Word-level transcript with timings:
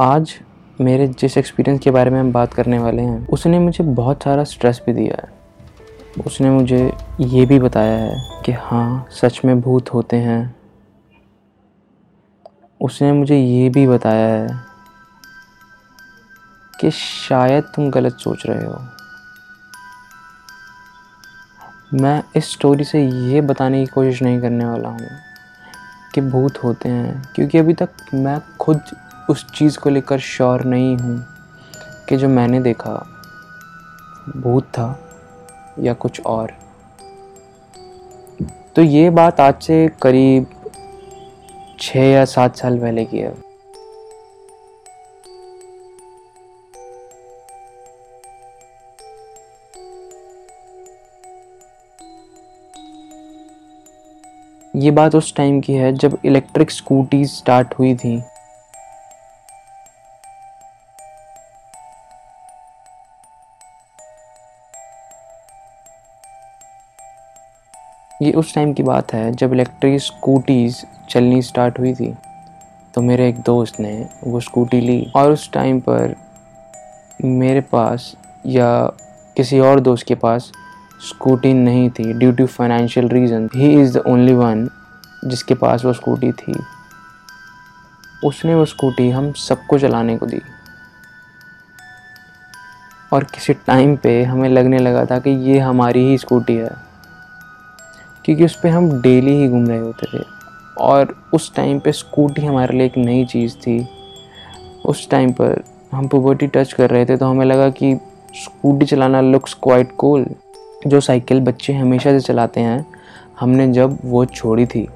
आज 0.00 0.32
मेरे 0.80 1.06
जिस 1.20 1.36
एक्सपीरियंस 1.38 1.80
के 1.80 1.90
बारे 1.90 2.10
में 2.10 2.18
हम 2.20 2.30
बात 2.32 2.52
करने 2.54 2.78
वाले 2.78 3.02
हैं, 3.02 3.26
उसने 3.28 3.58
मुझे 3.58 3.84
बहुत 3.84 4.22
सारा 4.22 4.44
स्ट्रेस 4.44 4.80
भी 4.86 4.92
दिया 4.92 5.16
है। 5.22 6.22
उसने 6.26 6.50
मुझे 6.50 6.92
ये 7.20 7.44
भी 7.46 7.58
बताया 7.58 7.98
है 7.98 8.42
कि 8.44 8.52
हाँ 8.52 9.06
सच 9.10 9.40
में 9.44 9.60
भूत 9.60 9.92
होते 9.94 10.16
हैं। 10.16 10.54
उसने 12.80 13.12
मुझे 13.12 13.38
ये 13.38 13.68
भी 13.68 13.86
बताया 13.86 14.28
है 14.28 14.48
कि 16.80 16.90
शायद 16.90 17.64
तुम 17.76 17.90
गलत 17.90 18.16
सोच 18.20 18.46
रहे 18.46 18.64
हो। 18.64 18.78
मैं 21.94 22.22
इस 22.36 22.50
स्टोरी 22.52 22.84
से 22.84 23.04
ये 23.06 23.40
बताने 23.40 23.80
की 23.80 23.86
कोशिश 23.86 24.22
नहीं 24.22 24.40
करने 24.40 24.64
वाला 24.64 24.88
हूँ 24.88 25.08
कि 26.14 26.20
भूत 26.20 26.64
होते 26.64 26.88
हैं, 26.88 27.22
क्योंकि 27.34 27.58
अभी 27.58 27.74
तक 27.74 27.88
मैं 28.14 28.40
खुद 28.60 28.80
उस 29.30 29.44
चीज़ 29.54 29.78
को 29.78 29.90
लेकर 29.90 30.18
श्योर 30.18 30.64
नहीं 30.64 30.96
हूँ 30.96 31.26
कि 32.08 32.16
जो 32.16 32.28
मैंने 32.28 32.60
देखा 32.60 32.92
भूत 34.36 34.64
था 34.64 34.98
या 35.78 35.94
कुछ 35.94 36.20
और। 36.20 36.52
तो 38.76 38.82
ये 38.82 39.10
बात 39.10 39.40
आज 39.40 39.62
से 39.62 39.90
करीब 40.02 40.46
छः 41.80 42.04
या 42.04 42.24
सात 42.24 42.56
साल 42.56 42.78
पहले 42.78 43.04
की 43.04 43.18
है। 43.18 43.34
ये 54.76 54.90
बात 54.90 55.14
उस 55.14 55.34
टाइम 55.36 55.60
की 55.60 55.72
है 55.72 55.92
जब 55.92 56.18
इलेक्ट्रिक 56.24 56.70
स्कूटी 56.70 57.24
स्टार्ट 57.24 57.74
हुई 57.78 57.94
थी। 57.94 58.22
ये 68.22 68.32
उस 68.32 68.54
टाइम 68.54 68.72
की 68.72 68.82
बात 68.82 69.12
है, 69.14 69.30
जब 69.32 69.52
इलेक्ट्रिक 69.52 70.00
स्कूटीज़ 70.00 70.76
चलनी 71.10 71.40
स्टार्ट 71.42 71.78
हुई 71.78 71.92
थी 71.94 72.12
तो 72.94 73.00
मेरे 73.02 73.28
एक 73.28 73.38
दोस्त 73.40 73.80
ने 73.80 73.94
वो 74.24 74.40
स्कूटी 74.40 74.80
ली 74.80 75.12
और 75.16 75.32
उस 75.32 75.50
टाइम 75.52 75.80
पर 75.80 76.14
मेरे 77.24 77.60
पास 77.72 78.12
या 78.46 78.68
किसी 79.36 79.58
और 79.60 79.80
दोस्त 79.80 80.06
के 80.06 80.14
पास 80.14 80.50
स्कूटी 81.08 81.52
नहीं 81.54 81.88
थी 81.90 82.12
due 82.12 82.32
to 82.32 82.46
financial 82.48 83.08
reason 83.08 83.48
he 83.54 83.72
is 83.80 83.98
the 83.98 84.02
only 84.06 84.34
one 84.34 84.68
जिसके 85.24 85.54
पास 85.54 85.84
वो 85.84 85.92
स्कूटी 85.92 86.32
थी। 86.32 86.54
उसने 88.24 88.54
वो 88.54 88.64
स्कूटी 88.64 89.08
हम 89.10 89.32
सबको 89.38 89.78
चलाने 89.78 90.16
को 90.16 90.26
दी। 90.26 90.40
और 93.12 93.24
किसी 93.24 93.54
टाइम 93.66 93.96
पे 93.96 94.22
हमें 94.24 94.48
लगने 94.48 94.78
लगा 94.78 95.04
था 95.06 95.18
कि 95.18 95.30
ये 95.50 95.58
हमारी 95.58 96.04
ही 96.08 96.18
स्कूटी 96.18 96.54
है। 96.56 96.70
क्योंकि 98.24 98.44
उस 98.44 98.54
पर 98.54 98.68
हम 98.68 98.90
डेली 99.02 99.36
ही 99.36 99.48
घूम 99.48 99.66
रहे 99.66 99.78
होते 99.78 100.06
थे। 100.12 100.22
और 100.80 101.14
उस 101.34 101.54
टाइम 101.54 101.78
पे 101.78 101.92
स्कूटी 101.92 102.44
हमारे 102.46 102.76
लिए 102.78 102.86
एक 102.86 102.96
नई 102.96 103.24
चीज़ 103.24 103.56
थी। 103.56 103.86
उस 104.84 105.08
टाइम 105.10 105.32
पर 105.32 105.62
हम 105.92 106.08
पुबर्टी 106.08 106.46
टच 106.46 106.72
कर 106.72 106.90
रहे 106.90 107.06
थे 107.06 107.16
तो 107.16 107.26
हमें 107.26 107.44
लगा 107.46 107.68
कि 107.70 107.94
स्कूटी 108.34 108.86
चलाना 108.86 109.20
लुक्स 109.20 109.54
क्वाइट 109.54 109.92
कूल 109.92 110.26
जो 110.86 111.00
साइकिल 111.00 111.40
बच्चे 111.40 111.72
हमेशा 111.72 112.10
से 112.10 112.20
चलाते 112.20 112.60
हैं, 112.60 112.86
हमने 113.40 113.72
जब 113.72 113.98
वो 114.04 114.24
छोड़ी 114.24 114.66
थी 114.66 114.86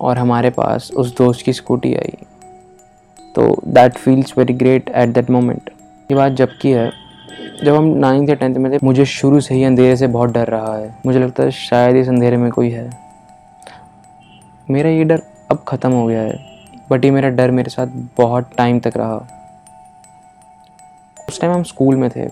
और 0.00 0.18
हमारे 0.18 0.50
पास 0.50 0.90
उस 0.96 1.16
दोस्त 1.16 1.44
की 1.44 1.52
स्कूटी 1.52 1.94
आई 1.94 2.16
तो 3.34 3.56
that 3.66 3.92
feels 3.92 4.32
very 4.38 4.52
great 4.52 4.88
at 4.88 5.08
that 5.08 5.30
moment 5.30 5.70
ये 6.10 6.14
बात 6.14 6.32
जब 6.32 6.48
की 6.62 6.70
है 6.70 6.90
जब 7.64 7.74
हम 7.74 7.84
नाइन्थ 7.84 8.28
या 8.28 8.34
टेंथ 8.34 8.54
में 8.54 8.72
थे, 8.72 8.78
मुझे 8.82 9.04
शुरू 9.04 9.40
से 9.40 9.54
ही 9.54 9.64
अंधेरे 9.64 9.96
से 9.96 10.06
बहुत 10.06 10.30
डर 10.30 10.46
रहा 10.46 10.76
है। 10.76 10.94
मुझे 11.06 11.18
लगता 11.18 11.42
है 11.42 11.50
शायद 11.50 11.96
इस 11.96 12.08
अंधेरे 12.08 12.36
में 12.36 12.50
कोई 12.50 12.70
है। 12.70 12.90
मेरा 14.70 14.90
ये 14.90 15.04
डर 15.04 15.22
अब 15.50 15.64
ख़त्म 15.68 15.92
हो 15.92 16.06
गया 16.06 16.20
है 16.20 16.38
बट 16.90 17.04
ये 17.04 17.10
मेरा 17.10 17.28
डर 17.28 17.50
मेरे 17.50 17.70
साथ 17.70 17.86
बहुत 18.16 18.50
टाइम 18.56 18.78
तक 18.80 18.92
रहा। 18.96 19.16
उस 21.28 21.40
टाइम 21.40 21.52
हम 21.52 21.62
स्कूल 21.62 21.96
में 21.96 22.10
थे। 22.10 22.22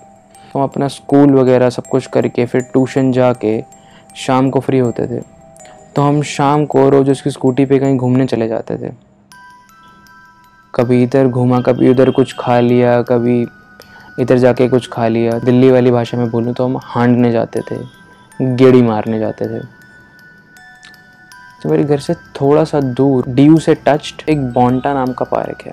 हम 0.54 0.62
अपना 0.62 0.88
स्कूल 0.88 1.34
वगैरह 1.34 1.70
सब 1.70 1.86
कुछ 1.86 2.06
करके, 2.06 2.46
फिर 2.46 2.60
ट्यूशन 2.60 3.12
जाके 3.12 3.62
शाम 4.16 4.50
को 4.50 4.60
फ्री 4.60 4.78
होते 4.78 5.06
थे। 5.06 5.20
तो 5.96 6.02
हम 6.02 6.22
शाम 6.22 6.64
को 6.66 6.88
रोज़ 6.88 7.10
उसकी 7.10 7.30
स्कूटी 7.30 7.64
पे 7.64 7.78
कहीं 7.78 7.96
घूमने 7.96 8.26
चले 8.26 8.48
जाते 8.48 8.76
थे। 8.76 8.92
कभी 10.74 11.02
इधर 11.02 11.28
घूमा, 11.28 11.60
कभी 11.60 11.88
उधर 11.88 12.10
कुछ 12.10 12.34
खा 12.38 12.60
लिया, 12.60 13.02
कभी 13.02 13.46
इधर 14.18 14.38
जाके 14.38 14.68
कुछ 14.68 14.88
खा 14.88 15.08
लिया। 15.08 15.38
दिल्ली 15.38 15.70
वाली 15.70 15.90
भाषा 15.90 16.16
में 16.18 16.30
बोलूँ 16.30 16.54
तो 16.54 16.64
हम 16.64 16.78
हांडने 16.84 17.32
जाते 17.32 17.60
थे, 17.60 17.76
गेड़ी 18.54 18.82
मारने 18.82 19.18
जाते 19.18 19.46
थे। 19.48 19.60
तो 21.62 21.68
मेरे 21.68 21.84
घर 21.84 21.98
से 21.98 22.14
थोड़ा 22.14 22.64
सा 22.64 22.80
दूर, 22.80 23.28
डीयू 23.28 23.58
से 23.58 23.74
टच्ड, 23.86 24.28
एक 24.28 24.42
बॉन्टा 24.52 24.92
नाम 24.94 25.12
का 25.12 25.24
पार्क 25.26 25.62
है। 25.66 25.72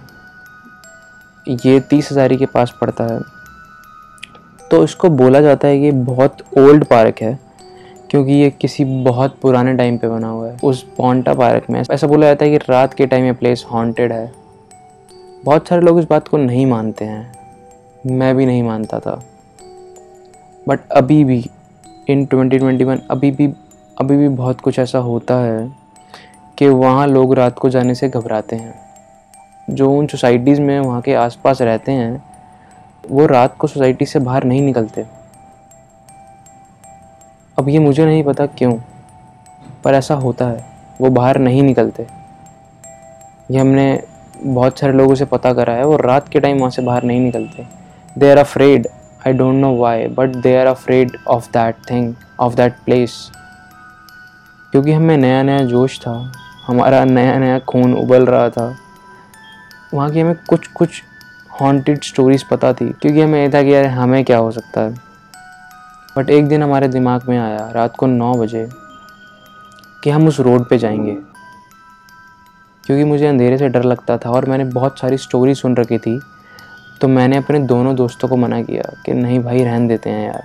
ये 1.45 1.79
तीस 1.79 2.11
हज़ारी 2.11 2.37
के 2.37 2.45
पास 2.47 2.73
पड़ता 2.81 3.03
है। 3.05 3.19
तो 4.61 4.83
इसको 4.83 5.09
बोला 5.11 5.41
जाता 5.41 5.67
है 5.67 5.79
कि 5.79 5.91
बहुत 5.91 6.37
ओल्ड 6.57 6.85
पार्क 6.85 7.21
है, 7.21 7.37
क्योंकि 8.09 8.33
ये 8.33 8.49
किसी 8.51 8.85
बहुत 9.03 9.37
पुराने 9.41 9.73
टाइम 9.73 9.97
पे 9.97 10.07
बना 10.07 10.27
हुआ 10.27 10.47
है। 10.47 10.57
उस 10.63 10.85
बॉन्टा 10.97 11.33
पार्क 11.33 11.69
में 11.69 11.81
ऐसा 11.81 12.07
बोला 12.07 12.27
जाता 12.27 12.45
है 12.45 12.51
कि 12.51 12.57
रात 12.69 12.93
के 12.93 13.05
टाइम 13.05 13.25
ये 13.25 13.31
प्लेस 13.33 13.65
हॉन्टेड 13.71 14.11
है। 14.11 14.31
बहुत 15.45 15.67
सारे 15.67 15.81
लोग 15.81 15.99
इस 15.99 16.05
बात 16.09 16.27
को 16.27 16.37
नहीं 16.37 16.65
मानते 16.65 17.05
हैं। 17.05 17.44
मैं 18.07 18.35
भी 18.35 18.45
नहीं 18.45 18.63
मानता 18.63 18.99
था। 18.99 19.23
बट 20.67 20.79
अभी 20.91 21.23
भी 21.23 21.49
इन 22.09 22.25
2021 22.25 22.99
अभी 23.11 23.31
भी 23.31 23.53
अभी 23.99 24.17
भी 24.17 24.27
बहुत 24.27 24.61
कुछ 24.61 24.79
ऐसा 24.79 24.99
होता 24.99 25.35
है 25.35 25.75
कि 26.57 26.67
वहाँ 26.67 27.07
लोग 27.07 27.33
रात 27.33 27.59
को 27.59 27.69
जाने 27.69 27.95
से 27.95 28.09
घबराते 28.09 28.55
हैं। 28.55 28.79
जो 29.69 29.93
उन 29.93 30.07
सोसाइटीज़ 30.07 30.61
में 30.61 30.79
वहाँ 30.79 31.01
के 31.01 31.13
आसपास 31.13 31.61
रहते 31.61 31.91
हैं, 31.91 32.23
वो 33.11 33.25
रात 33.25 33.57
को 33.57 33.67
सोसाइटी 33.67 34.05
से 34.05 34.19
बाहर 34.19 34.43
नहीं 34.43 34.61
निकलते। 34.61 35.05
अब 37.59 37.69
ये 37.69 37.79
मुझे 37.79 38.05
नहीं 38.05 38.23
पता 38.23 38.45
क्यों, 38.45 38.77
पर 39.83 39.93
ऐसा 39.93 40.15
होता 40.15 40.47
है, 40.47 40.65
वो 41.01 41.09
बाहर 41.09 41.37
नहीं 41.37 41.63
निकलते। 41.63 42.07
ये 43.51 43.57
हमने 43.57 44.03
बहुत 44.43 44.79
सारे 44.79 44.93
लोगों 44.93 45.15
से 45.15 45.25
पता 45.25 45.53
करा 45.53 45.73
है, 45.73 45.85
वो 45.85 45.97
रात 45.97 46.29
के 46.29 46.39
टाइम 46.39 46.57
वहाँ 46.57 46.69
से 46.69 46.81
बाहर 46.81 47.03
नहीं 47.03 47.19
निकलते। 47.19 47.84
They 48.19 48.35
are 48.35 48.45
afraid. 48.45 48.85
I 49.27 49.31
don't 49.31 49.63
know 49.63 49.73
why, 49.83 50.15
but 50.19 50.33
they 50.35 50.65
are 50.65 50.77
afraid 50.77 51.09
of 51.31 51.41
that 51.41 51.73
thing, 51.91 52.13
of 52.41 52.51
that 52.51 52.71
place. 52.89 53.11
क्योंकि 54.71 54.91
हमें 54.91 55.17
नया 55.17 55.43
नया 55.43 55.57
जोश 55.57 55.99
था, 55.99 56.31
हमारा 56.67 57.05
नया 57.05 57.39
नया 57.39 57.59
खून 57.59 57.93
उबल 57.93 58.25
रहा 58.25 58.49
था। 58.49 58.75
वहाँ 59.93 60.11
की 60.11 60.19
हमें 60.19 60.35
कुछ 60.49 60.67
कुछ 60.67 61.03
हॉन्टेड 61.61 62.03
स्टोरीज 62.03 62.43
पता 62.43 62.73
थी, 62.73 62.89
क्योंकि 62.89 63.21
हमें 63.21 63.47
ये 63.47 63.53
था 63.53 63.63
कि 63.63 63.75
यार 63.75 63.85
हमें 63.85 64.25
क्या 64.25 64.37
हो 64.37 64.51
सकता 64.51 64.81
है। 64.81 64.95
बट 66.17 66.29
एक 66.29 66.47
दिन 66.47 66.63
हमारे 66.63 66.87
दिमाग 66.87 67.21
में 67.29 67.37
आया, 67.37 67.71
रात 67.71 67.95
को 67.95 68.05
नौ 68.05 68.33
बजे, 68.33 68.69
कि 70.03 70.09
हम 70.09 70.27
उस 70.27 70.39
रोड 70.39 70.69
पे 70.69 70.77
जाएँगे। 70.77 71.17
क्योंकि 72.85 73.03
मुझे 73.03 73.27
अंधेरे 73.27 73.57
से 73.57 73.69
डर 73.69 73.83
लगता 73.83 74.17
था 74.17 74.29
और 74.29 74.45
मैंने 74.45 74.63
बहुत 74.63 74.99
सारी 74.99 75.17
स्टोरी 75.17 75.55
सुन 75.55 75.75
रखी 75.75 75.97
थी। 75.97 76.21
तो 77.01 77.07
मैंने 77.07 77.37
अपने 77.37 77.59
दोनों 77.61 77.95
दोस्तों 77.95 78.27
को 78.27 78.37
मना 78.37 78.61
किया 78.61 78.91
कि 79.05 79.13
नहीं 79.13 79.39
भाई, 79.39 79.63
रहन 79.63 79.87
देते 79.87 80.09
हैं 80.09 80.25
यार। 80.25 80.43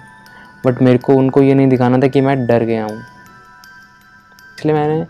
बट 0.67 0.83
मेरे 0.83 0.99
को 0.99 1.15
उनको 1.15 1.43
ये 1.43 1.55
नहीं 1.55 1.69
दिखाना 1.69 1.99
था 1.99 2.09
कि 2.09 2.21
मैं 2.21 2.47
डर 2.47 2.65
गया 2.65 2.85
हूँ। 2.85 2.99
इसलिए 4.59 4.75
मैंने 4.75 5.07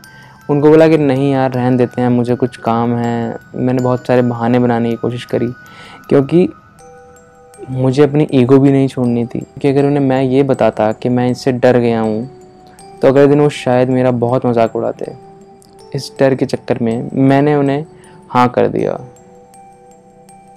उनको 0.49 0.69
बोला 0.69 0.89
कि 0.89 0.99
नहीं 0.99 1.31
यार, 1.33 1.53
रहन 1.53 1.77
देते 1.77 2.01
हैं, 2.01 2.09
मुझे 2.09 2.35
कुछ 2.35 2.57
काम 2.59 2.95
है। 2.97 3.39
मैंने 3.57 3.83
बहुत 3.83 4.07
सारे 4.07 4.23
बहाने 4.23 4.59
बनाने 4.59 4.91
की 4.91 4.97
कोशिश 4.97 5.25
करी, 5.25 5.53
क्योंकि 6.09 6.49
मुझे 7.71 8.03
अपनी 8.03 8.27
ईगो 8.33 8.59
भी 8.59 8.73
नहीं 8.73 8.89
छोड़नी 8.89 9.25
थी। 9.25 9.47
कि 9.61 9.69
अगर 9.69 9.87
उन्हें 9.87 10.01
मैं 10.01 10.23
ये 10.23 10.43
बताता 10.43 10.91
कि 10.93 11.09
मैं 11.09 11.29
इससे 11.31 11.53
डर 11.55 11.79
गया 11.79 12.01
हूँ 12.01 12.29
तो 13.03 13.09
अगले 13.09 13.27
दिन 13.27 13.41
वो 13.41 13.49
शायद 13.49 13.91
मेरा 13.91 14.11
बहुत 14.13 14.47
मज़ाक 14.47 14.77
उड़ाते। 14.77 15.13
इस 15.95 16.11
डर 16.21 16.35
के 16.35 16.47
चक्कर 16.47 16.79
में 16.83 17.11
मैंने 17.15 17.55
उन्हें 17.55 17.85
हाँ 18.31 18.49
कर 18.49 18.69
दिया। 18.69 18.99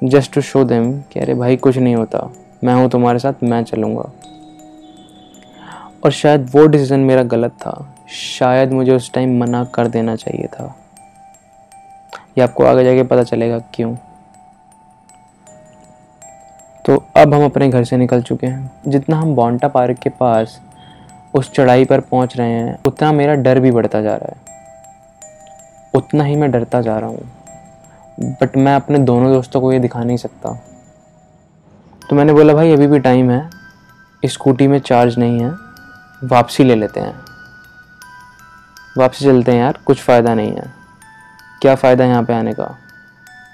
जस्ट 0.04 0.34
टू 0.34 0.42
शो 0.42 0.64
देम 0.64 1.02
कि 1.02 1.20
अरे 1.20 1.34
भाई 1.34 1.56
कुछ 1.56 1.78
नहीं 1.78 1.96
होता। 1.96 2.32
मैं 2.64 2.76
हूँ 2.76 2.90
तुम्हारे 2.90 3.20
साथ, 3.20 3.34
मैं 3.44 3.64
चलूँगा। 3.64 4.12
और 6.06 6.12
शायद 6.12 6.52
वो 6.56 6.68
डिसीज़न 6.68 7.00
मेरा 7.00 7.24
गलत 7.24 7.52
था। 7.52 7.96
शायद 8.10 8.72
मुझे 8.72 8.96
उस 8.96 9.14
टाइम 9.14 9.40
मना 9.40 9.64
कर 9.64 9.88
देना 9.88 10.16
चाहिए 10.16 10.48
था। 10.48 10.76
ये 12.38 12.42
आपको 12.42 12.64
आगे 12.64 12.84
जाके 12.84 13.04
पता 13.04 13.24
चलेगा 13.24 13.60
क्यों। 13.60 13.96
तो 16.86 17.06
अब 17.18 17.34
हम 17.34 17.46
अपने 17.46 17.70
घर 17.70 17.84
से 17.84 17.98
निकल 17.98 18.22
चुके 18.22 18.48
हैं। 18.48 18.72
जितना 18.88 19.18
हम 19.18 19.36
बॉन्टा 19.36 19.68
पार्क 19.68 19.98
के 19.98 20.10
पास, 20.10 20.62
उस 21.34 21.54
चढ़ाई 21.54 21.86
पर 21.86 22.00
पहुँच 22.00 22.38
रहे 22.38 22.52
हैं, 22.52 22.80
उतना 22.88 23.12
मेरा 23.12 23.34
डर 23.34 23.60
भी 23.60 23.72
बढ़ता 23.72 24.02
जा 24.02 24.16
रहा 24.16 24.34
है। 24.36 24.38
उतना 25.96 26.24
ही 26.24 26.36
मैं 26.36 26.52
डरता 26.52 26.82
जा 26.82 27.00
रहा 27.00 27.10
हूँ। 27.10 27.32
बट 28.20 28.58
मैं 28.58 28.76
अपने 28.76 29.00
दोनों 29.00 29.34
दोस्तों 29.34 29.62
को 29.62 29.74
ये 29.74 29.80
दिखा 29.80 30.04
नहीं 30.04 30.18
सकता। 30.18 30.64
तो 32.10 32.16
मैंने 32.16 32.34
बोला, 32.34 32.54
भाई, 32.54 32.74
अभी 32.74 32.88
भी 32.88 33.00
टाइम 33.00 33.32
है। 33.32 33.50
स्कूटी 34.26 34.68
में 34.68 34.80
चार्ज 34.80 35.18
नहीं 35.18 35.40
है। 35.40 35.52
वापसी 36.24 36.64
ले 36.64 36.76
लेते 36.76 37.00
हैं। 37.00 37.16
वापसी 38.98 39.26
चलते 39.26 39.52
हैं 39.52 39.60
यार। 39.60 39.80
कुछ 39.86 40.02
फ़ायदा 40.02 40.34
नहीं 40.34 40.52
है। 40.52 40.74
क्या 41.62 41.76
फ़ायदा 41.76 42.06
यहाँ 42.06 42.24
पे 42.24 42.34
आने 42.34 42.54
का? 42.54 42.78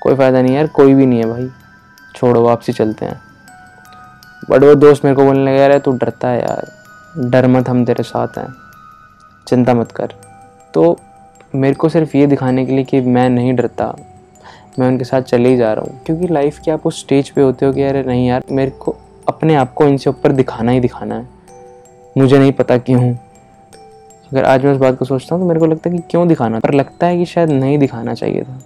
कोई 0.02 0.16
फ़ायदा 0.16 0.42
नहीं 0.42 0.56
यार। 0.56 0.68
कोई 0.68 0.94
भी 0.94 1.06
नहीं 1.06 1.20
है 1.20 1.26
भाई। 1.26 1.52
छोड़ो, 2.16 2.44
वापसी 2.44 2.74
चलते 2.74 3.06
हैं। 3.06 3.22
बट 4.50 4.64
वो 4.64 4.76
दोस्त 4.76 5.06
मेरे 5.06 5.16
को 5.16 5.26
बोलने 5.26 5.54
लगा 5.54 5.64
यार 5.64 5.80
तू 5.80 5.92
डरता 5.92 6.28
है 6.28 6.42
यार। 6.42 6.72
डर 7.30 7.48
मत, 7.48 7.70
हम 7.70 7.86
तेरे 7.86 8.04
साथ 8.04 8.28
हैं। 8.38 8.54
चिंता 9.48 9.74
मत 9.74 9.92
कर। 9.92 10.14
तो 10.74 11.00
मेरे 11.56 11.74
को 11.74 11.90
सिर्फ़ 11.90 12.18
ये 12.18 12.28
दिखाने 12.28 12.66
के 12.66 12.72
लिए 12.72 12.84
कि 12.84 13.02
मैं 13.02 13.30
नहीं 13.30 13.56
डरता। 13.56 13.96
मैं 14.80 14.88
उनके 14.88 15.04
साथ 15.04 15.22
चले 15.22 15.50
ही 15.50 15.58
जा 15.58 15.72
रहा 15.74 15.86
हूँ। 15.86 16.00
क्योंकि 16.06 16.28
लाइफ 16.28 16.60
के 16.60 16.72
आप 16.72 16.86
उस 16.88 17.00
स्टेज 17.00 17.30
पे 17.30 17.42
होते 17.42 17.66
हो 17.66 17.74
कि 17.74 17.84
अरे 17.84 18.04
नहीं 18.04 18.28
यार, 18.28 18.44
मेरे 18.52 18.72
को 18.72 18.96
अपने 19.28 19.56
आप 19.56 19.74
को 19.74 19.86
इनसे 19.86 20.10
ऊपर 20.10 20.32
दिखाना 20.32 20.72
ही 20.72 20.80
दिखाना 20.80 21.16
है। 21.16 21.28
मुझे 22.18 22.38
नहीं 22.40 22.52
पता 22.52 22.78
क्यों। 22.78 23.02
अगर 24.32 24.44
आज 24.44 24.66
मैं 24.66 24.72
उस 24.72 24.78
बात 24.78 24.98
को 24.98 25.06
सोचता 25.06 25.36
हूँ 25.36 25.44
तो 25.44 25.48
मेरे 25.48 25.60
को 25.60 25.66
लगता 25.66 25.90
है 25.90 25.96
कि 25.96 26.04
क्यों 26.10 26.28
दिखाना? 26.28 26.60
पर 26.60 26.74
लगता 26.74 27.08
है 27.08 27.18
कि 27.18 27.26
शायद 27.26 27.50
नहीं 27.50 27.78
दिखाना 27.78 28.14
चाहिए 28.14 28.44
था। 28.44 28.60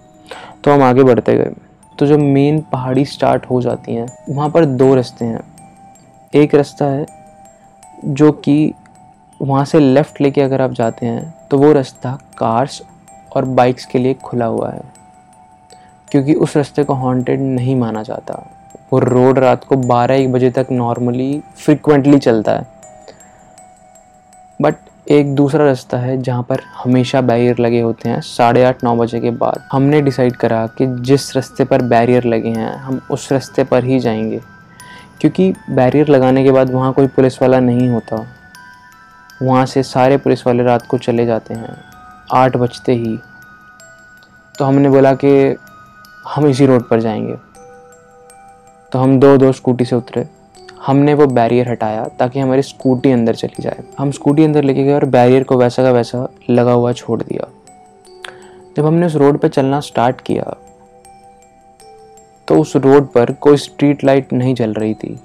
तो 0.64 0.70
हम 0.70 0.82
आगे 0.82 1.02
बढ़ते 1.02 1.36
गए 1.36 1.52
तो 1.98 2.06
जो 2.06 2.18
मेन 2.18 2.60
पहाड़ी 2.72 3.04
स्टार्ट 3.04 3.44
हो 3.46 3.60
जाती 3.62 3.94
हैं, 3.94 4.06
वहाँ 4.28 4.48
पर 4.50 4.64
दो 4.64 4.94
रास्ते 4.94 5.24
हैं। 5.24 5.40
एक 6.32 6.54
रास्ता 6.54 6.84
है 6.84 7.06
जो 8.06 8.30
कि 8.32 8.72
वहाँ 9.40 9.64
से 9.64 9.80
लेफ़्ट 9.80 10.20
लेके 10.20 10.40
अगर 10.40 10.62
आप 10.62 10.72
जाते 10.72 11.06
हैं 11.06 11.34
तो 11.50 11.58
वो 11.58 11.72
रास्ता 11.72 12.18
कार्स 12.38 12.82
और 13.36 13.44
बाइक्स 13.44 13.86
के 13.86 13.98
लिए 13.98 14.14
खुला 14.14 14.46
हुआ 14.46 14.70
है। 14.70 14.82
क्योंकि 16.14 16.34
उस 16.34 16.56
रास्ते 16.56 16.84
को 16.84 16.94
हॉन्टेड 16.94 17.40
नहीं 17.40 17.76
माना 17.76 18.02
जाता। 18.02 18.50
वो 18.92 18.98
रोड 18.98 19.38
रात 19.38 19.64
को 19.64 19.76
12 19.76 20.14
एक 20.14 20.32
बजे 20.32 20.50
तक 20.50 20.66
नॉर्मली 20.72 21.42
फ्रिक्वेंटली 21.56 22.18
चलता 22.18 22.52
है। 22.52 22.66
बट 24.62 24.74
एक 25.10 25.34
दूसरा 25.34 25.64
रास्ता 25.64 25.98
है 25.98 26.22
जहाँ 26.22 26.42
पर 26.42 26.60
हमेशा 26.60 27.20
बैरियर 27.20 27.58
लगे 27.58 27.80
होते 27.80 28.08
हैं, 28.08 28.20
साढ़े 28.20 28.64
आठ, 28.64 28.84
नौ 28.84 28.96
बजे 28.96 29.20
के 29.20 29.30
बाद। 29.30 29.68
हमने 29.72 30.00
डिसाइड 30.00 30.36
करा 30.36 30.66
कि 30.66 30.96
जिस 31.00 31.36
रास्ते 31.36 31.64
पर 31.64 31.82
बैरियर 31.82 32.24
लगे 32.24 32.48
हैं, 32.48 32.76
हम 32.76 33.00
उस 33.10 33.32
रास्ते 33.32 33.64
पर 33.64 33.84
ही 33.84 34.00
जाएँगे। 34.00 34.40
क्योंकि 35.20 35.54
बैरियर 35.70 36.08
लगाने 36.08 36.44
के 36.44 36.50
बाद 36.50 36.70
वहाँ 36.70 36.92
कोई 36.92 37.06
पुलिस 37.06 37.42
वाला 37.42 37.60
नहीं 37.60 37.88
होता। 37.88 38.26
वहाँ 39.42 39.66
से 39.66 39.82
सारे 39.82 40.16
पुलिस 40.16 40.46
वाले 40.46 40.62
रात 40.62 40.86
को 40.86 40.98
चले 40.98 41.26
जाते 41.26 41.54
हैं, 41.54 41.76
आठ 42.32 42.56
बजते 42.56 42.92
ही। 42.92 43.18
तो 44.58 44.64
हमने 44.64 44.88
बोला 44.88 45.14
कि 45.14 45.56
हम 46.24 46.46
इसी 46.46 46.66
रोड 46.66 46.88
पर 46.88 47.00
जाएँगे। 47.00 47.34
तो 48.92 48.98
हम 48.98 49.18
दो 49.20 49.36
दो 49.36 49.52
स्कूटी 49.52 49.84
से 49.84 49.96
उतरे। 49.96 50.26
हमने 50.86 51.14
वो 51.14 51.26
बैरियर 51.26 51.68
हटाया 51.68 52.04
ताकि 52.18 52.40
हमारी 52.40 52.62
स्कूटी 52.62 53.10
अंदर 53.12 53.34
चली 53.34 53.62
जाए। 53.62 53.82
हम 53.98 54.10
स्कूटी 54.10 54.44
अंदर 54.44 54.64
लेके 54.64 54.84
गए 54.84 54.94
और 54.94 55.04
बैरियर 55.04 55.44
को 55.44 55.56
वैसा 55.56 55.82
का 55.82 55.90
वैसा 55.90 56.28
लगा 56.50 56.72
हुआ 56.72 56.92
छोड़ 56.92 57.22
दिया। 57.22 57.48
जब 58.76 58.86
हमने 58.86 59.06
उस 59.06 59.14
रोड 59.14 59.38
पर 59.38 59.48
चलना 59.48 59.80
स्टार्ट 59.80 60.20
किया 60.20 60.54
तो 62.48 62.58
उस 62.60 62.76
रोड 62.76 63.06
पर 63.12 63.32
कोई 63.32 63.56
स्ट्रीट 63.56 64.04
लाइट 64.04 64.32
नहीं 64.32 64.54
जल 64.54 64.72
रही 64.72 64.94
थी। 64.94 65.20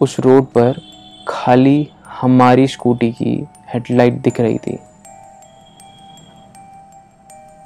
उस 0.00 0.18
रोड 0.20 0.44
पर 0.44 0.80
खाली 1.28 1.88
हमारी 2.20 2.66
स्कूटी 2.66 3.10
की 3.12 3.46
हेडलाइट 3.68 4.14
दिख 4.14 4.40
रही 4.40 4.58
थी। 4.58 4.78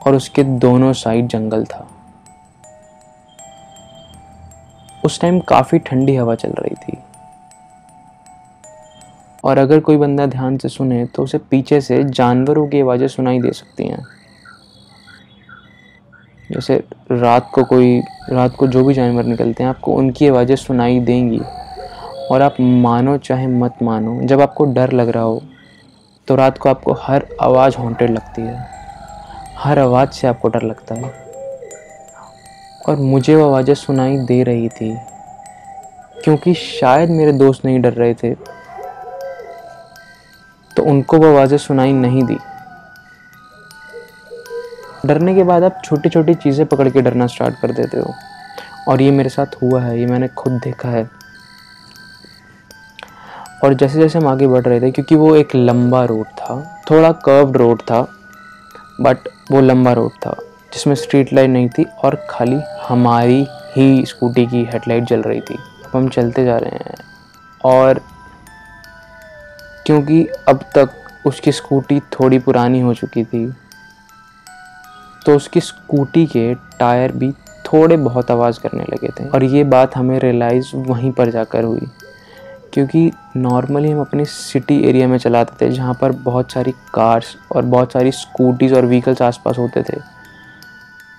और 0.06 0.14
उसके 0.14 0.42
दोनों 0.42 0.92
साइड 0.92 1.26
जंगल 1.26 1.64
था। 1.64 1.88
उस 5.04 5.20
टाइम 5.20 5.40
काफ़ी 5.40 5.78
ठंडी 5.78 6.16
हवा 6.16 6.34
चल 6.34 6.50
रही 6.50 6.74
थी। 6.74 6.96
और 9.44 9.58
अगर 9.58 9.80
कोई 9.80 9.96
बंदा 9.96 10.26
ध्यान 10.26 10.56
से 10.58 10.68
सुने 10.68 11.04
तो 11.06 11.22
उसे 11.22 11.38
पीछे 11.38 11.80
से 11.80 12.02
जानवरों 12.04 12.66
की 12.68 12.80
आवाज़ें 12.80 13.08
सुनाई 13.08 13.40
दे 13.40 13.52
सकती 13.52 13.84
हैं। 13.84 14.06
जैसे 16.52 16.82
रात 17.12 17.50
को 17.54 17.64
कोई, 17.64 18.00
रात 18.30 18.56
को 18.56 18.66
जो 18.66 18.84
भी 18.84 18.94
जानवर 18.94 19.24
निकलते 19.24 19.62
हैं, 19.62 19.70
आपको 19.70 19.94
उनकी 19.94 20.28
आवाज़ें 20.28 20.56
सुनाई 20.56 21.00
देंगी। 21.00 21.40
और 22.30 22.42
आप 22.42 22.56
मानो 22.60 23.16
चाहे 23.18 23.46
मत 23.46 23.82
मानो, 23.82 24.20
जब 24.22 24.40
आपको 24.40 24.64
डर 24.64 24.92
लग 24.92 25.08
रहा 25.08 25.22
हो 25.22 25.42
तो 26.28 26.34
रात 26.34 26.58
को 26.58 26.68
आपको 26.68 26.92
हर 26.92 27.26
आवाज़ 27.42 27.76
हॉन्टेड 27.76 28.10
लगती 28.10 28.42
है। 28.42 28.66
हर 29.56 29.78
आवाज़ 29.78 30.10
से 30.10 30.26
आपको 30.28 30.48
डर 30.48 30.62
लगता 30.62 30.94
है। 30.94 31.27
और 32.88 32.96
मुझे 32.96 33.34
वो 33.36 33.44
आवाज़ें 33.44 33.74
सुनाई 33.74 34.16
दे 34.26 34.42
रही 34.42 34.68
थी, 34.70 34.94
क्योंकि 36.24 36.54
शायद 36.54 37.10
मेरे 37.10 37.32
दोस्त 37.34 37.64
नहीं 37.64 37.80
डर 37.80 37.92
रहे 37.92 38.14
थे। 38.14 38.34
तो 40.70 40.82
उनको 40.84 41.18
वो 41.18 41.26
आवाज़ें 41.26 41.58
सुनाई 41.58 41.92
नहीं 41.94 42.22
दी। 42.22 42.38
डरने 45.06 45.34
के 45.34 45.42
बाद 45.42 45.64
आप 45.64 45.80
छोटी 45.84 46.08
छोटी 46.08 46.34
चीज़ें 46.36 46.66
पकड़ 46.66 46.88
के 46.88 47.02
डरना 47.02 47.26
स्टार्ट 47.26 47.60
कर 47.60 47.72
देते 47.72 47.98
हो। 47.98 48.14
और 48.88 49.02
ये 49.02 49.10
मेरे 49.10 49.28
साथ 49.28 49.62
हुआ 49.62 49.80
है, 49.82 49.98
ये 50.00 50.06
मैंने 50.06 50.28
खुद 50.28 50.52
देखा 50.64 50.88
है। 50.88 51.08
और 53.64 53.74
जैसे 53.74 53.98
जैसे 53.98 54.18
हम 54.18 54.28
आगे 54.28 54.46
बढ़ 54.46 54.64
रहे 54.64 54.80
थे, 54.80 54.90
क्योंकि 54.90 55.14
वो 55.14 55.34
एक 55.36 55.54
लंबा 55.54 56.04
रोड 56.04 56.26
था, 56.26 56.82
थोड़ा 56.90 57.12
कर्व्ड 57.12 57.56
रोड 57.56 57.82
था 57.82 58.06
बट 59.00 59.28
वो 59.50 59.60
लंबा 59.60 59.92
रोड 59.92 60.12
था। 60.16 60.36
जिसमें 60.72 60.94
स्ट्रीट 60.94 61.32
लाइट 61.32 61.50
नहीं 61.50 61.68
थी 61.68 61.84
और 62.04 62.14
खाली 62.30 62.60
हमारी 62.88 63.46
ही 63.76 64.04
स्कूटी 64.06 64.46
की 64.46 64.64
हेडलाइट 64.64 65.04
जल 65.04 65.22
रही 65.22 65.40
थी। 65.40 65.54
अब 65.54 65.90
हम 65.94 66.08
चलते 66.08 66.44
जा 66.44 66.56
रहे 66.58 66.78
हैं 66.78 66.96
और 67.64 68.00
क्योंकि 69.86 70.24
अब 70.48 70.64
तक 70.74 70.90
उसकी 71.26 71.52
स्कूटी 71.52 72.00
थोड़ी 72.12 72.38
पुरानी 72.38 72.80
हो 72.80 72.94
चुकी 72.94 73.24
थी 73.24 73.46
तो 75.26 75.34
उसकी 75.36 75.60
स्कूटी 75.60 76.26
के 76.26 76.54
टायर 76.78 77.12
भी 77.12 77.30
थोड़े 77.66 77.96
बहुत 77.98 78.30
आवाज़ 78.30 78.58
करने 78.60 78.82
लगे 78.82 79.08
थे। 79.10 79.28
और 79.28 79.44
ये 79.44 79.64
बात 79.66 79.96
हमें 79.96 80.18
रियलाइज़ 80.20 80.70
वहीं 80.76 81.10
पर 81.12 81.30
जाकर 81.30 81.64
हुई, 81.64 81.86
क्योंकि 82.74 83.10
नॉर्मली 83.36 83.90
हम 83.90 84.00
अपनी 84.00 84.24
सिटी 84.24 84.78
एरिया 84.88 85.08
में 85.08 85.16
चलाते 85.18 85.56
थे 85.60 85.70
जहाँ 85.70 85.94
पर 86.00 86.12
बहुत 86.22 86.52
सारी 86.52 86.72
कार्स 86.94 87.36
और 87.52 87.64
बहुत 87.64 87.92
सारी 87.92 88.12
स्कूटीज़ 88.12 88.74
और 88.74 88.86
व्हीकल्स 88.86 89.22
आसपास 89.22 89.58
होते 89.58 89.82
थे। 89.82 90.00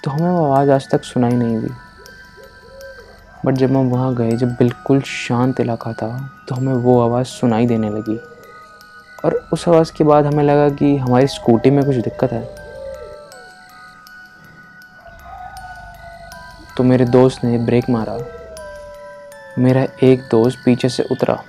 तो 0.03 0.11
हमें 0.11 0.29
वो 0.29 0.45
आवाज़ 0.45 0.71
आज 0.71 0.89
तक 0.91 1.03
सुनाई 1.03 1.31
नहीं 1.31 1.59
दी। 1.59 1.69
बट 3.45 3.53
जब 3.53 3.69
हम 3.69 3.89
वहाँ 3.89 4.15
गए, 4.15 4.31
जब 4.31 4.47
बिल्कुल 4.47 5.01
शांत 5.01 5.59
इलाका 5.59 5.93
था 5.93 6.31
तो 6.47 6.55
हमें 6.55 6.73
वो 6.73 7.01
आवाज़ 7.01 7.27
सुनाई 7.27 7.67
देने 7.67 7.89
लगी। 7.89 8.21
और 9.25 9.49
उस 9.53 9.69
आवाज़ 9.69 9.93
के 9.93 10.03
बाद 10.03 10.25
हमें 10.25 10.43
लगा 10.43 10.69
कि 10.69 10.97
हमारी 10.97 11.27
स्कूटी 11.27 11.69
में 11.69 11.85
कुछ 11.85 11.95
दिक्कत 11.95 12.31
है। 12.31 12.55
तो 16.77 16.83
मेरे 16.83 17.05
दोस्त 17.05 17.43
ने 17.43 17.57
ब्रेक 17.57 17.89
मारा। 17.89 18.17
मेरा 19.59 19.87
एक 20.03 20.19
दोस्त 20.31 20.59
पीछे 20.65 20.89
से 20.89 21.03
उतरा। 21.11 21.43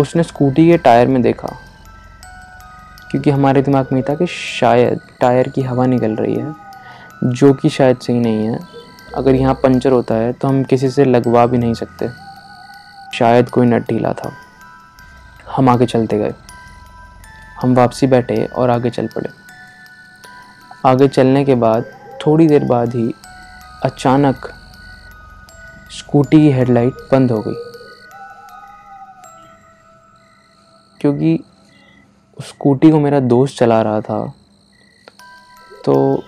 उसने 0.00 0.22
स्कूटी 0.22 0.70
के 0.70 0.76
टायर 0.76 1.08
में 1.08 1.22
देखा। 1.22 1.48
क्योंकि 3.10 3.30
हमारे 3.30 3.62
दिमाग 3.62 3.86
में 3.92 4.02
था 4.02 4.14
कि 4.14 4.26
शायद 4.26 5.00
टायर 5.20 5.48
की 5.48 5.62
हवा 5.62 5.86
निकल 5.86 6.16
रही 6.16 6.34
है। 6.34 6.69
जो 7.24 7.52
कि 7.54 7.68
शायद 7.68 7.98
सही 7.98 8.20
नहीं 8.20 8.46
है। 8.46 8.58
अगर 9.16 9.34
यहाँ 9.34 9.54
पंचर 9.54 9.92
होता 9.92 10.14
है 10.14 10.32
तो 10.32 10.48
हम 10.48 10.62
किसी 10.64 10.90
से 10.90 11.04
लगवा 11.04 11.46
भी 11.46 11.58
नहीं 11.58 11.74
सकते। 11.74 12.08
शायद 13.14 13.48
कोई 13.48 13.66
नट 13.66 13.82
ढीला 13.82 14.12
था। 14.12 14.32
हम 15.56 15.68
आगे 15.68 15.86
चलते 15.86 16.18
गए। 16.18 16.34
हम 17.62 17.74
वापसी 17.74 18.06
बैठे 18.06 18.46
और 18.46 18.70
आगे 18.70 18.90
चल 18.90 19.06
पड़े। 19.06 19.30
आगे 20.86 21.08
चलने 21.08 21.44
के 21.44 21.54
बाद, 21.54 21.84
थोड़ी 22.26 22.46
देर 22.46 22.64
बाद 22.64 22.94
ही 22.94 23.14
अचानक 23.84 24.36
स्कूटी 25.90 26.36
की 26.36 26.50
हेडलाइट 26.50 26.92
बंद 27.12 27.32
हो 27.32 27.40
गई। 27.40 27.54
क्योंकि 31.00 31.44
स्कूटी 32.42 32.90
को 32.90 33.00
मेरा 33.00 33.20
दोस्त 33.20 33.58
चला 33.58 33.82
रहा 33.82 34.00
था 34.00 34.32
तो 35.84 36.22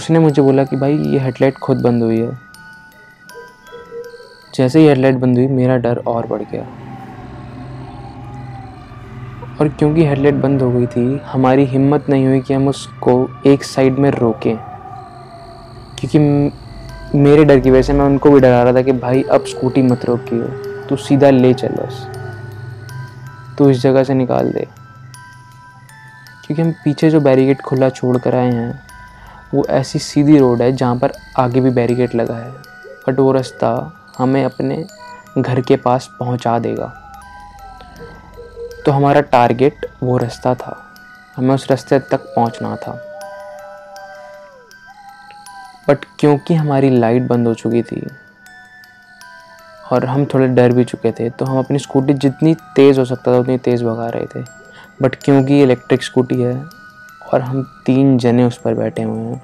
उसने 0.00 0.18
मुझे 0.18 0.42
बोला 0.42 0.64
कि 0.64 0.76
भाई, 0.76 0.96
ये 0.96 1.18
हेडलाइट 1.18 1.54
खुद 1.54 1.80
बंद 1.80 2.02
हुई 2.02 2.20
है। 2.20 2.38
जैसे 4.54 4.80
ही 4.80 4.86
हेडलाइट 4.86 5.14
बंद 5.14 5.38
हुई, 5.38 5.46
मेरा 5.46 5.76
डर 5.76 5.96
और 6.06 6.26
बढ़ 6.26 6.42
गया। 6.42 6.62
और 9.60 9.68
क्योंकि 9.68 10.04
हेडलाइट 10.04 10.34
बंद 10.34 10.62
हो 10.62 10.70
गई 10.70 10.86
थी, 10.86 11.20
हमारी 11.24 11.64
हिम्मत 11.64 12.08
नहीं 12.08 12.26
हुई 12.26 12.40
कि 12.40 12.54
हम 12.54 12.68
उसको 12.68 13.42
एक 13.46 13.64
साइड 13.64 13.98
में 13.98 14.10
रोकें। 14.10 14.56
क्योंकि 15.98 16.18
मेरे 17.18 17.44
डर 17.44 17.60
की 17.60 17.70
वजह 17.70 17.82
से 17.82 17.92
मैं 17.92 18.04
उनको 18.04 18.30
भी 18.30 18.40
डरा 18.40 18.62
रहा 18.62 18.72
था 18.72 18.82
कि 18.82 18.92
भाई, 18.92 19.22
अब 19.22 19.44
स्कूटी 19.44 19.82
मत 19.82 20.04
रोकियो, 20.04 20.42
तू 20.84 20.96
सीधा 20.96 21.30
ले 21.30 21.54
चल 21.54 21.68
बस। 21.68 22.08
तू 23.58 23.70
इस 23.70 23.82
जगह 23.82 24.04
से 24.04 24.14
निकाल 24.14 24.50
दे। 24.50 24.68
क्योंकि 26.46 26.62
हम 26.62 26.72
पीछे 26.72 27.10
जो 27.10 27.20
बैरिकेड 27.20 27.60
खुला 27.60 27.88
छोड़ 27.88 28.18
कर 28.18 28.34
आए 28.34 28.52
हैं 28.52 28.89
वो 29.54 29.64
ऐसी 29.70 29.98
सीधी 29.98 30.38
रोड 30.38 30.62
है 30.62 30.72
जहाँ 30.72 30.96
पर 30.96 31.12
आगे 31.38 31.60
भी 31.60 31.70
बैरिकेड 31.70 32.14
लगा 32.14 32.36
है। 32.36 32.50
बट 33.08 33.18
वो 33.18 33.32
रास्ता 33.32 33.70
हमें 34.18 34.44
अपने 34.44 34.84
घर 35.38 35.60
के 35.60 35.76
पास 35.76 36.08
पहुँचा 36.18 36.58
देगा। 36.58 36.86
तो 38.86 38.92
हमारा 38.92 39.20
टारगेट 39.20 39.86
वो 40.02 40.16
रास्ता 40.16 40.54
था। 40.54 40.76
हमें 41.36 41.54
उस 41.54 41.66
रास्ते 41.70 41.98
तक 42.00 42.32
पहुँचना 42.36 42.76
था। 42.76 42.92
बट 45.88 46.04
क्योंकि 46.18 46.54
हमारी 46.54 46.90
लाइट 46.90 47.22
बंद 47.22 47.46
हो 47.46 47.54
चुकी 47.54 47.82
थी 47.82 48.06
और 49.92 50.04
हम 50.04 50.24
थोड़े 50.24 50.46
डर 50.48 50.72
भी 50.72 50.84
चुके 50.84 51.12
थे 51.12 51.30
तो 51.30 51.44
हम 51.44 51.58
अपनी 51.58 51.78
स्कूटी 51.78 52.14
जितनी 52.14 52.54
तेज़ 52.76 52.98
हो 52.98 53.04
सकता 53.04 53.32
था 53.32 53.38
उतनी 53.38 53.58
तेज़ 53.58 53.84
भगा 53.84 54.08
रहे 54.08 54.26
थे। 54.26 54.44
बट 55.02 55.14
क्योंकि 55.14 55.62
इलेक्ट्रिक 55.62 56.02
स्कूटी 56.02 56.40
है 56.42 56.79
और 57.32 57.40
हम 57.40 57.82
तीन 57.86 58.18
जने 58.18 58.44
उस 58.44 58.58
पर 58.58 58.74
बैठे 58.74 59.02
हुए 59.02 59.20
हैं। 59.20 59.42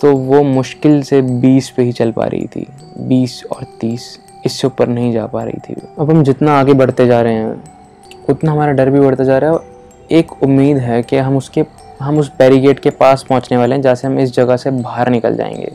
तो 0.00 0.16
वो 0.16 0.42
मुश्किल 0.42 1.02
से 1.02 1.22
बीस 1.22 1.70
पे 1.70 1.82
ही 1.82 1.92
चल 1.92 2.12
पा 2.12 2.24
रही 2.24 2.46
थी। 2.46 2.66
बीस 2.98 3.44
और 3.52 3.64
तीस, 3.80 4.20
इससे 4.46 4.66
ऊपर 4.66 4.88
नहीं 4.88 5.12
जा 5.12 5.26
पा 5.26 5.42
रही 5.42 5.58
थी। 5.68 5.76
अब 5.98 6.10
हम 6.10 6.22
जितना 6.22 6.60
आगे 6.60 6.72
बढ़ते 6.72 7.06
जा 7.06 7.22
रहे 7.22 7.34
हैं, 7.34 7.64
उतना 8.28 8.52
हमारा 8.52 8.72
डर 8.72 8.90
भी 8.90 9.00
बढ़ता 9.00 9.24
जा 9.24 9.38
रहा 9.38 9.50
है 9.50 9.56
और 9.56 9.66
एक 10.10 10.42
उम्मीद 10.42 10.76
है 10.76 11.02
कि 11.02 11.16
हम 11.16 11.36
उसके, 11.36 11.64
हम 12.00 12.18
उस 12.18 12.32
बैरीगेट 12.38 12.80
के 12.80 12.90
पास 12.90 13.24
पहुँचने 13.28 13.58
वाले 13.58 13.74
हैं, 13.74 13.82
जहाँ 13.82 13.94
से 13.94 14.06
हम 14.06 14.18
इस 14.18 14.34
जगह 14.34 14.56
से 14.56 14.70
बाहर 14.70 15.08
निकल 15.08 15.36
जाएँगे। 15.36 15.72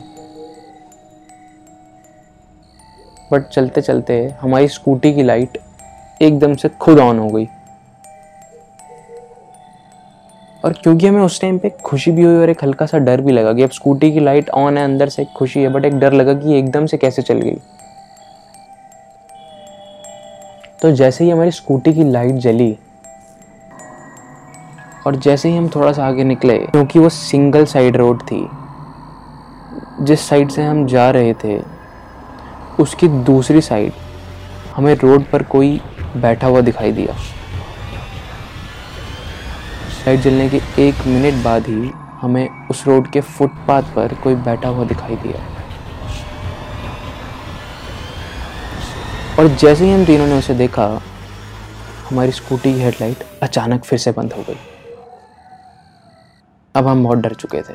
बट 3.32 3.48
चलते 3.48 3.80
चलते 3.80 4.34
हमारी 4.40 4.68
स्कूटी 4.68 5.14
की 5.14 5.22
लाइट 5.22 5.58
एकदम 6.22 6.54
से 6.54 6.68
खुद 6.68 6.98
ऑन 6.98 7.18
हो 7.18 7.28
गई। 7.28 7.48
और 10.68 10.74
क्योंकि 10.74 11.06
हमें 11.06 11.20
उस 11.22 11.40
टाइम 11.40 11.58
पे 11.58 11.68
खुशी 11.84 12.10
भी 12.10 12.22
हुई 12.22 12.36
और 12.36 12.50
एक 12.50 12.62
हल्का 12.62 12.86
सा 12.86 12.98
डर 12.98 13.20
भी 13.20 13.32
लगा 13.32 13.52
कि 13.52 13.62
अब 13.62 13.70
स्कूटी 13.70 14.10
की 14.12 14.20
लाइट 14.20 14.48
ऑन 14.50 14.78
है, 14.78 14.84
अंदर 14.84 15.08
से 15.08 15.24
खुशी 15.36 15.60
है 15.62 15.68
बट 15.68 15.84
एक 15.84 15.94
डर 15.98 16.12
लगा 16.12 16.32
कि 16.34 16.58
एकदम 16.58 16.86
से 16.86 16.96
कैसे 16.96 17.22
चल 17.22 17.40
गई। 17.40 17.56
तो 20.82 20.90
जैसे 20.90 21.24
ही 21.24 21.30
हमारी 21.30 21.50
स्कूटी 21.50 21.92
की 21.94 22.04
लाइट 22.04 22.34
जली 22.34 22.76
और 25.06 25.16
जैसे 25.16 25.48
ही 25.48 25.56
हम 25.56 25.68
थोड़ा 25.68 25.92
सा 25.92 26.06
आगे 26.06 26.24
निकले, 26.24 26.58
क्योंकि 26.58 26.98
वो 26.98 27.08
सिंगल 27.08 27.64
साइड 27.64 27.96
रोड 27.96 28.22
थी, 28.22 28.46
जिस 30.02 30.28
साइड 30.28 30.50
से 30.50 30.62
हम 30.62 30.86
जा 30.86 31.10
रहे 31.10 31.32
थे, 31.34 31.58
उसकी 32.80 33.08
दूसरी 33.08 33.60
साइड 33.60 33.92
हमें 34.76 34.94
रोड 34.94 35.24
पर 35.24 35.42
कोई 35.42 35.80
बैठा 36.16 36.46
हुआ 36.46 36.60
दिखाई 36.60 36.92
दिया। 36.92 37.16
लाइट 40.08 40.20
जलने 40.20 40.48
के 40.48 40.58
एक 40.78 40.94
मिनट 41.06 41.42
बाद 41.44 41.66
ही 41.66 41.90
हमें 42.20 42.68
उस 42.68 42.86
रोड 42.86 43.10
के 43.10 43.20
फुटपाथ 43.20 43.82
पर 43.94 44.14
कोई 44.14 44.34
बैठा 44.34 44.68
हुआ 44.68 44.84
दिखाई 44.84 45.16
दिया। 45.16 45.40
और 49.38 49.48
जैसे 49.48 49.84
ही 49.84 49.92
हम 49.92 50.04
तीनों 50.04 50.26
ने 50.26 50.38
उसे 50.38 50.54
देखा, 50.54 50.86
हमारी 52.10 52.32
स्कूटी 52.32 52.72
की 52.74 52.80
हेडलाइट 52.80 53.24
अचानक 53.42 53.84
फिर 53.84 53.98
से 53.98 54.12
बंद 54.12 54.32
हो 54.32 54.42
गई। 54.42 54.56
अब 56.74 56.86
हम 56.86 57.04
बहुत 57.04 57.18
डर 57.18 57.34
चुके 57.34 57.60
थे। 57.62 57.74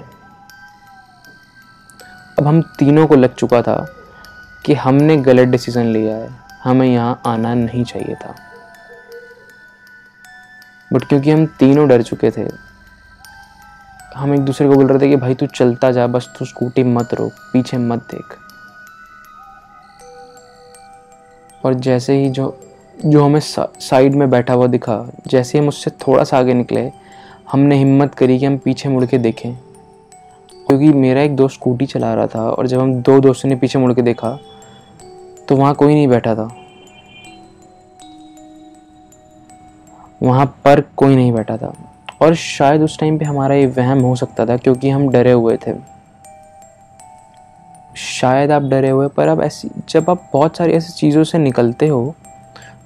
अब 2.40 2.48
हम 2.48 2.62
तीनों 2.80 3.08
को 3.08 3.16
लग 3.16 3.36
चुका 3.36 3.62
था 3.62 3.75
कि 4.66 4.74
हमने 4.74 5.18
गलत 5.18 5.48
डिसीज़न 5.48 5.86
लिया 5.86 6.16
है, 6.16 6.30
हमें 6.63 6.88
यहाँ 6.88 7.22
आना 7.25 7.54
नहीं 7.54 7.84
चाहिए 7.84 8.16
था। 8.16 8.36
बट 10.94 11.04
क्योंकि 11.04 11.32
हम 11.32 11.46
तीनों 11.60 11.88
डर 11.88 12.02
चुके 12.02 12.32
थे 12.32 12.48
हम 14.16 14.34
एक 14.34 14.40
दूसरे 14.40 14.68
को 14.68 14.76
बोल 14.76 14.88
रहे 14.88 15.00
थे 15.02 15.10
कि 15.10 15.16
भाई 15.16 15.34
तू 15.34 15.46
चलता 15.46 15.92
जा 15.92 16.08
बस 16.08 16.30
तू 16.40 16.46
स्कूटी 16.46 16.84
मत 16.84 17.14
रोक 17.14 17.32
पीछे 17.54 17.78
मत 17.78 18.00
देख। 18.12 18.38
और 21.66 21.74
जैसे 21.74 22.18
ही 22.18 22.30
जो 22.30 22.58
जो 23.06 23.24
हमें 23.24 23.40
सा, 23.40 23.68
साइड 23.80 24.16
में 24.16 24.30
बैठा 24.30 24.54
हुआ 24.54 24.68
दिखा 24.68 25.06
जैसे 25.28 25.60
हम 25.60 25.68
उससे 25.68 25.92
थोड़ा 25.92 26.24
सा 26.24 26.38
आगे 26.38 26.54
निकले 26.54 26.92
हमने 27.52 27.78
हिम्मत 27.78 28.16
करी 28.16 28.40
कि 28.40 28.46
हम 28.46 28.58
पीछे 28.58 28.90
मुड़ 28.90 29.06
के 29.06 29.18
देखें। 29.18 29.56
क्योंकि 30.68 30.90
मेरा 30.94 31.22
एक 31.22 31.36
दोस्त 31.36 31.56
स्कूटी 31.56 31.86
चला 31.86 32.14
रहा 32.14 32.28
था 32.28 32.50
और 32.50 32.68
जब 32.68 32.80
हम 32.80 32.94
दो 33.02 33.20
दोस्तों 33.20 33.50
ने 33.50 33.56
पीछे 33.56 33.80
मुड़ 33.80 33.94
के 33.94 34.02
देखा 34.02 34.38
तो 35.48 35.56
वहाँ 35.56 35.74
कोई 35.76 35.94
नहीं 35.94 36.08
बैठा 36.08 36.36
था। 36.36 36.48
वहाँ 40.24 40.46
पर 40.65 40.82
कोई 40.98 41.15
नहीं 41.15 41.32
बैठा 41.32 41.58
था। 41.58 41.74
और 42.22 42.36
शायद 42.36 42.82
उस 42.82 42.98
टाइम 43.00 43.18
पे 43.20 43.25
हमारा 43.25 43.56
ये 43.56 43.65
वहम 43.68 44.00
हो 44.00 44.15
सकता 44.15 44.46
था 44.46 44.58
क्योंकि 44.58 44.89
हम 44.89 45.08
डरे 45.10 45.32
हुए 45.32 45.58
थे। 45.58 45.74
शायद 47.96 48.51
आप 48.51 48.62
डरे 48.62 48.89
हुए, 48.89 49.08
पर 49.08 49.27
अब 49.27 49.42
ऐसी, 49.42 49.70
जब 49.89 50.10
आप 50.10 50.30
बहुत 50.34 50.58
सारी 50.58 50.74
ऐसी 50.74 50.94
चीज़ों 50.94 51.24
से 51.24 51.38
निकलते 51.38 51.88
हो 51.88 52.15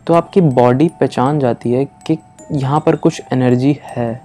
तो 0.08 0.14
आपकी 0.14 0.42
बॉडी 0.42 0.88
पहचान 1.00 1.40
जाती 1.40 1.72
है 1.72 1.86
कि 1.86 2.18
यहाँ 2.52 2.80
पर 2.80 2.96
कुछ 2.96 3.22
एनर्जी 3.34 3.80
है। 3.84 4.22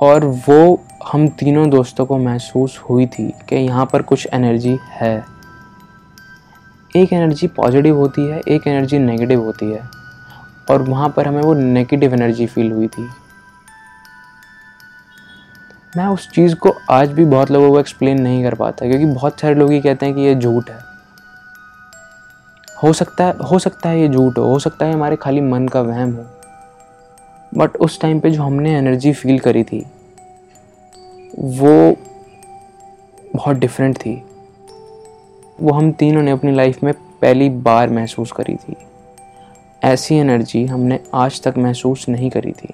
और 0.00 0.24
वो 0.48 0.80
हम 1.06 1.26
तीनों 1.28 1.68
दोस्तों 1.70 2.06
को 2.06 2.18
महसूस 2.18 2.78
हुई 2.90 3.06
थी 3.06 3.28
कि 3.48 3.56
यहाँ 3.56 3.84
पर 3.86 4.02
कुछ 4.02 4.26
एनर्जी 4.32 4.78
है। 4.90 5.16
एक 6.96 7.12
एनर्जी 7.12 7.46
पॉजिटिव 7.46 7.96
होती 7.96 8.26
है, 8.26 8.40
एक 8.48 8.66
एनर्जी 8.66 8.98
नेगेटिव 8.98 9.44
होती 9.44 9.66
है। 9.66 9.97
और 10.70 10.82
वहाँ 10.82 11.08
पर 11.08 11.28
हमें 11.28 11.42
वो 11.42 11.54
नेगेटिव 11.54 12.14
एनर्जी 12.14 12.46
फील 12.46 12.72
हुई 12.72 12.86
थी। 12.88 13.08
मैं 15.96 16.06
उस 16.06 16.28
चीज़ 16.30 16.54
को 16.54 16.74
आज 16.90 17.12
भी 17.12 17.24
बहुत 17.24 17.50
लोगों 17.50 17.70
को 17.70 17.80
एक्सप्लेन 17.80 18.20
नहीं 18.20 18.42
कर 18.42 18.54
पाता, 18.54 18.86
क्योंकि 18.86 19.06
बहुत 19.06 19.40
सारे 19.40 19.54
लोग 19.54 19.72
ही 19.72 19.80
कहते 19.80 20.06
हैं 20.06 20.14
कि 20.14 20.20
ये 20.20 20.34
झूठ 20.34 20.70
है। 20.70 20.78
हो 22.82 22.92
सकता 22.92 23.24
है, 23.24 23.36
हो 23.36 23.58
सकता 23.58 23.88
है 23.88 24.00
ये 24.00 24.08
झूठ 24.08 24.38
हो 24.38 24.44
हो 24.44 24.58
सकता 24.58 24.86
है 24.86 24.92
हमारे 24.92 25.16
खाली 25.16 25.40
मन 25.40 25.68
का 25.68 25.80
वहम 25.80 26.12
हो। 26.12 26.24
बट 27.54 27.76
उस 27.76 28.00
टाइम 28.00 28.20
पे 28.20 28.30
जो 28.30 28.42
हमने 28.42 28.76
एनर्जी 28.78 29.12
फील 29.12 29.38
करी 29.38 29.64
थी, 29.64 29.86
वो 31.38 31.96
बहुत 33.34 33.56
डिफरेंट 33.56 33.96
थी। 33.96 34.22
वो 35.60 35.72
हम 35.72 35.90
तीनों 35.92 36.22
ने 36.22 36.30
अपनी 36.30 36.52
लाइफ 36.52 36.82
में 36.82 36.92
पहली 36.92 37.48
बार 37.50 37.90
महसूस 37.90 38.32
करी 38.32 38.56
थी। 38.56 38.76
ऐसी 39.84 40.14
एनर्जी 40.14 40.66
हमने 40.66 41.00
आज 41.14 41.42
तक 41.42 41.54
महसूस 41.58 42.08
नहीं 42.08 42.30
करी 42.30 42.52
थी। 42.52 42.68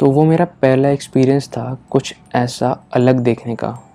तो 0.00 0.10
वो 0.10 0.24
मेरा 0.24 0.44
पहला 0.44 0.88
एक्सपीरियंस 0.88 1.48
था 1.48 1.78
कुछ 1.90 2.14
ऐसा 2.34 2.84
अलग 2.92 3.18
देखने 3.18 3.56
का। 3.56 3.85